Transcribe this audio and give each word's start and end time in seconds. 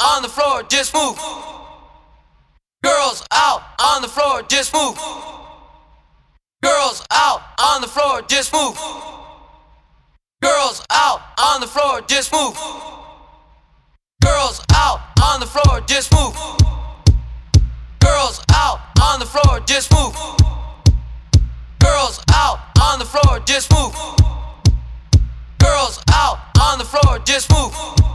on 0.00 0.22
the 0.22 0.28
floor, 0.28 0.62
just 0.64 0.94
move. 0.94 1.18
Girls 2.82 3.24
out 3.32 3.62
on 3.80 4.02
the 4.02 4.08
floor, 4.08 4.42
just 4.42 4.72
move. 4.72 4.96
Girls 6.62 7.04
out 7.10 7.42
on 7.58 7.80
the 7.80 7.88
floor, 7.88 8.22
just 8.22 8.52
move. 8.52 8.76
Girls 10.42 10.82
out 10.90 11.20
on 11.38 11.60
the 11.60 11.66
floor, 11.66 12.00
just 12.02 12.32
move. 12.32 12.56
Girls 14.22 14.60
out 14.74 15.00
on 15.22 15.40
the 15.40 15.46
floor, 15.46 15.80
just 15.86 16.12
move. 16.12 16.34
Girls 18.00 18.40
out 18.52 18.80
on 19.00 19.20
the 19.20 19.26
floor, 19.26 19.60
just 19.66 19.92
move. 19.92 20.14
Girls 21.80 22.20
out 22.32 22.58
on 22.80 22.98
the 22.98 23.04
floor, 23.04 23.40
just 23.44 23.72
move. 23.72 23.94
Girls 25.58 26.00
out 26.12 26.38
on 26.60 26.78
the 26.78 26.84
floor, 26.84 27.18
just 27.24 27.50
move. 27.50 28.05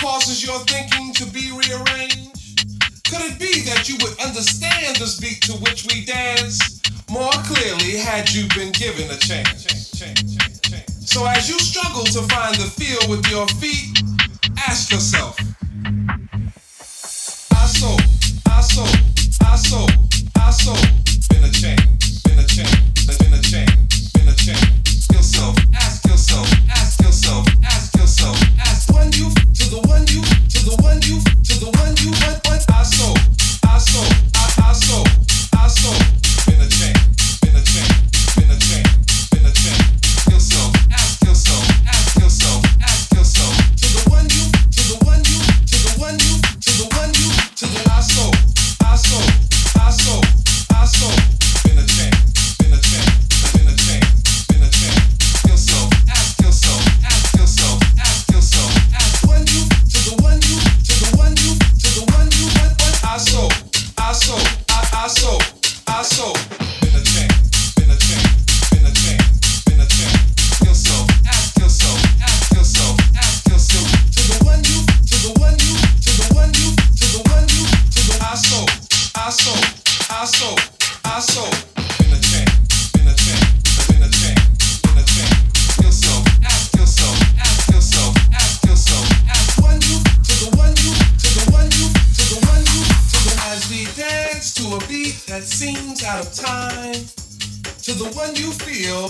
causes 0.00 0.42
your 0.42 0.58
thinking 0.60 1.12
to 1.12 1.26
be 1.26 1.52
rearranged? 1.52 2.64
Could 3.04 3.20
it 3.20 3.38
be 3.38 3.60
that 3.68 3.86
you 3.86 3.96
would 4.00 4.18
understand 4.18 4.96
this 4.96 5.20
beat 5.20 5.42
to 5.42 5.52
which 5.60 5.86
we 5.92 6.06
dance 6.06 6.80
more 7.10 7.32
clearly 7.44 7.98
had 7.98 8.32
you 8.32 8.48
been 8.54 8.72
given 8.72 9.10
a 9.10 9.18
chance? 9.18 9.66
So 11.04 11.26
as 11.26 11.50
you 11.50 11.58
struggle 11.58 12.04
to 12.04 12.22
find 12.32 12.54
the 12.54 12.70
feel 12.70 13.10
with 13.10 13.26
your 13.28 13.46
feet, 13.60 14.00
ask 14.56 14.90
yourself. 14.90 15.36
I 17.52 17.66
sold, 17.66 18.00
I 18.46 18.60
sold, 18.62 18.96
I 19.42 19.56
sold, 19.56 19.92
I 20.36 20.50
sold. 20.50 20.99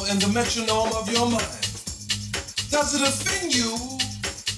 flow 0.01 0.11
and 0.11 0.21
the 0.21 0.29
metronome 0.33 0.93
of 0.95 1.11
your 1.13 1.27
mind. 1.27 1.67
Does 2.71 2.95
it 2.95 3.03
offend 3.03 3.55
you 3.55 3.77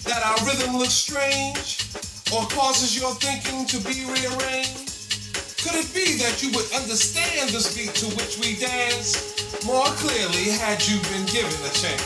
that 0.04 0.22
our 0.24 0.46
rhythm 0.46 0.76
looks 0.76 0.94
strange 0.94 1.86
or 2.34 2.46
causes 2.48 2.98
your 2.98 3.14
thinking 3.16 3.66
to 3.66 3.78
be 3.80 4.04
rearranged? 4.04 4.90
Could 5.62 5.76
it 5.78 5.88
be 5.94 6.18
that 6.18 6.42
you 6.42 6.50
would 6.52 6.70
understand 6.74 7.50
this 7.50 7.74
beat 7.76 7.94
to 8.02 8.06
which 8.16 8.38
we 8.38 8.58
dance 8.58 9.64
more 9.64 9.86
clearly 10.02 10.50
had 10.50 10.82
you 10.86 10.98
been 11.10 11.26
given 11.26 11.54
a 11.64 11.72
chance? 11.72 12.02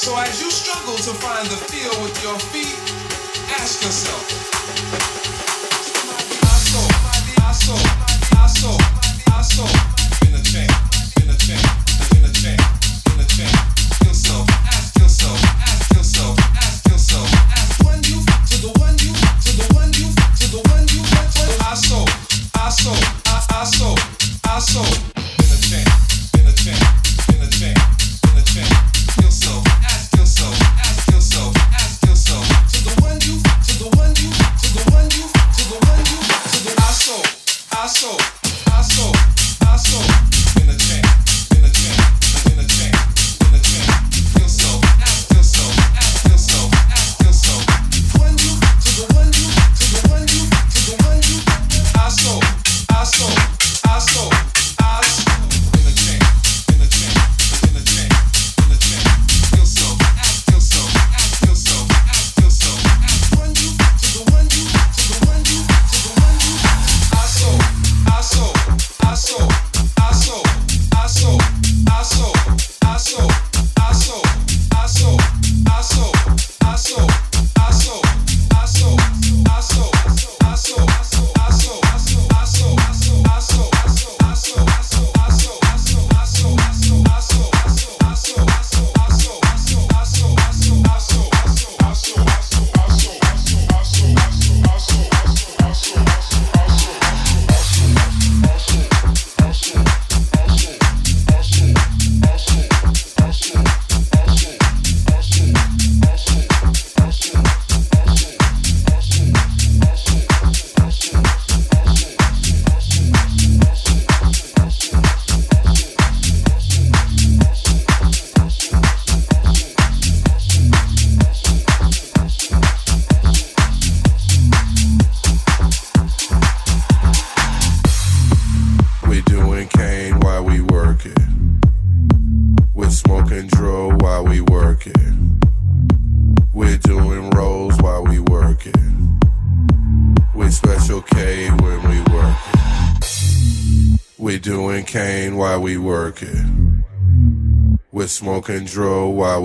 So 0.00 0.16
as 0.16 0.40
you 0.40 0.50
struggle 0.50 0.96
to 0.96 1.12
find 1.20 1.46
the 1.46 1.60
feel 1.68 1.92
with 2.02 2.16
your 2.24 2.38
feet, 2.50 2.78
ask 3.60 3.82
yourself, 3.82 5.19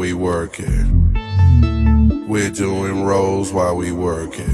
we 0.05 0.13
working. 0.13 1.15
We're 2.27 2.51
doing 2.51 3.03
rolls 3.05 3.51
while 3.51 3.75
we 3.75 3.91
working. 3.91 4.53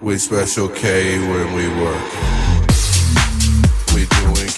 We 0.00 0.16
special 0.16 0.68
K 0.70 1.18
when 1.18 1.52
we 1.52 1.68
working. 1.68 2.66
We 3.94 4.06
doing 4.06 4.48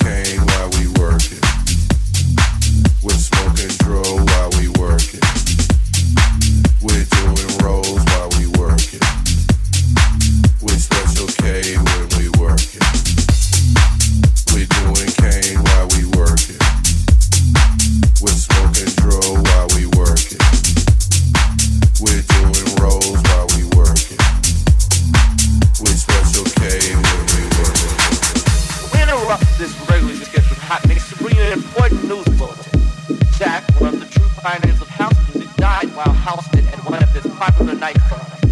pioneers 34.43 34.83
of 34.83 34.89
house 34.89 35.15
music 35.33 35.55
died 35.55 35.87
while 35.95 36.13
housed 36.13 36.53
it 36.57 36.67
at 36.73 36.79
one 36.91 37.01
of 37.01 37.09
his 37.11 37.25
popular 37.35 37.75
nightclubs. 37.75 38.43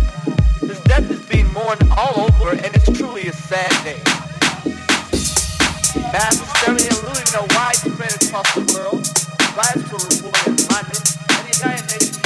His 0.61 0.79
death 0.83 1.11
is 1.11 1.20
being 1.26 1.53
mourned 1.53 1.83
all 1.98 2.31
over 2.31 2.53
and 2.53 2.70
it's 2.76 2.96
truly 2.96 3.26
a 3.26 3.33
sad 3.33 3.72
day. 3.83 4.00
Mass 6.14 6.38
hysteria 6.38 6.87
and 6.94 7.03
looting 7.03 7.26
are 7.35 7.46
widespread 7.59 8.14
across 8.22 8.55
the 8.55 8.62
world. 8.70 9.03
Riots 9.59 9.83
were 9.90 9.98
reported 9.98 10.62
in 10.62 10.68
London 10.70 11.03
and 11.26 11.42
the 11.42 11.59
United 11.59 11.87
Nations 11.90 12.19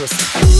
pussy. 0.00 0.59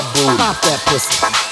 That 0.00 0.14
booty. 0.14 0.36
Pop 0.36 0.60
that 0.62 0.80
pussy. 0.86 1.49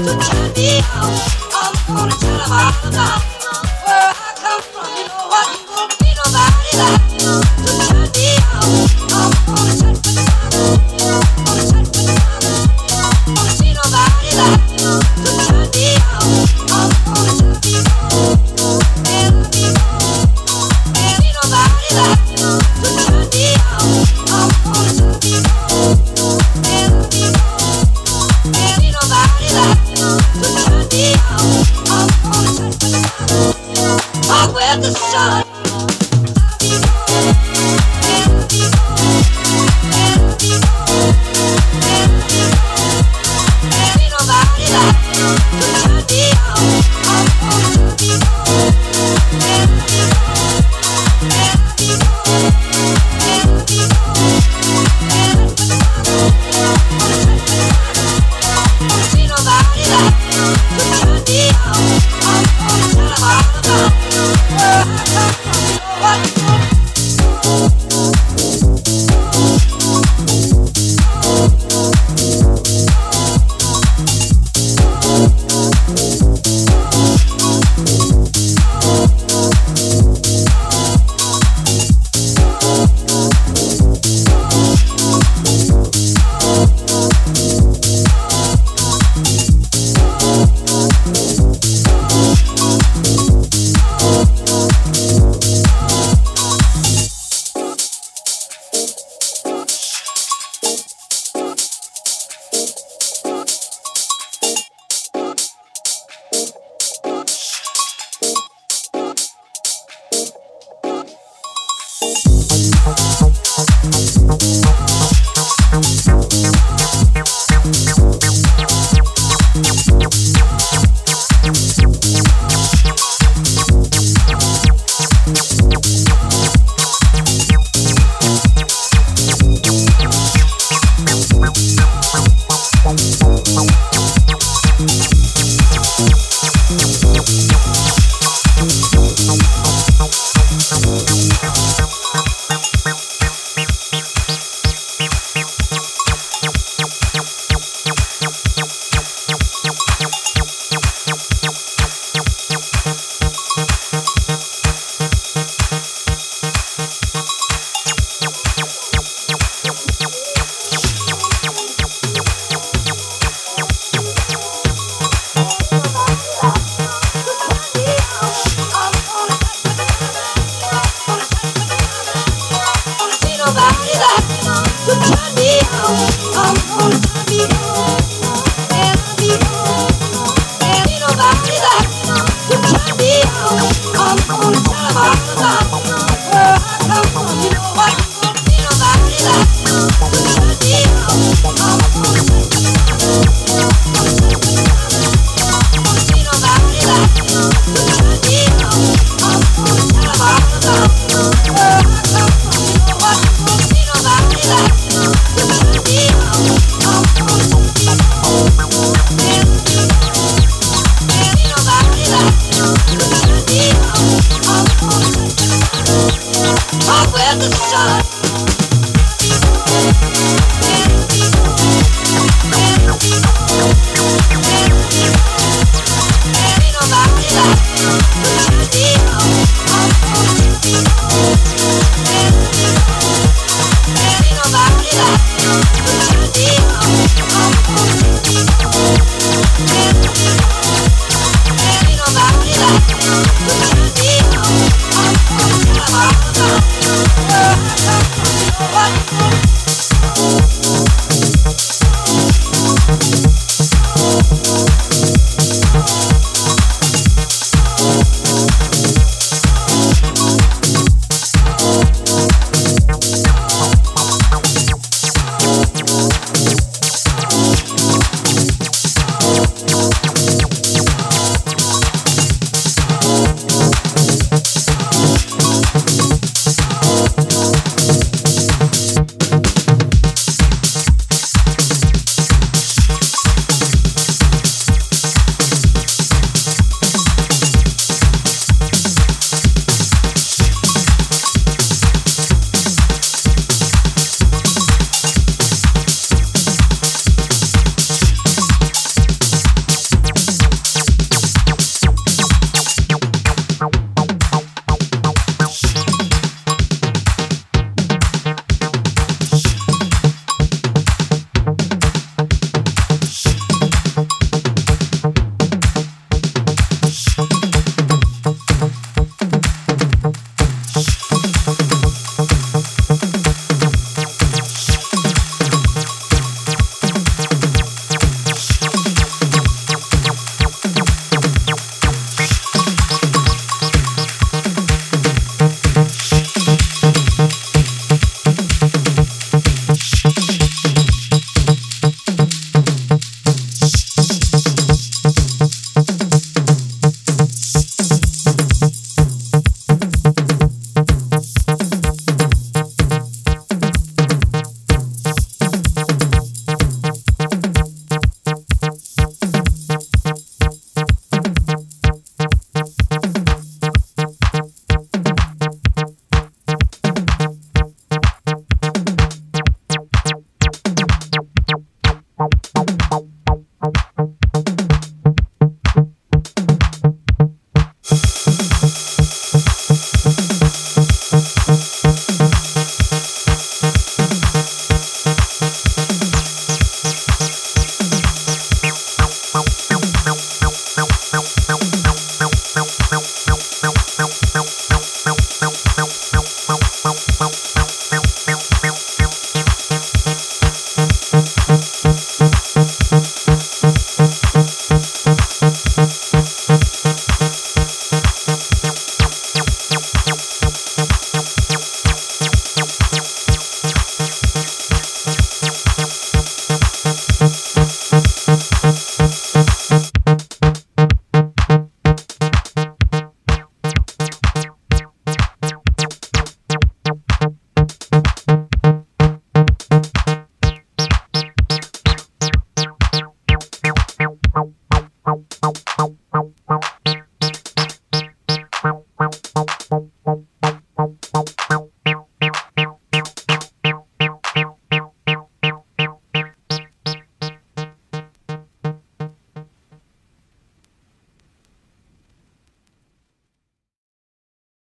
I'm 0.00 0.06
gonna 0.06 1.47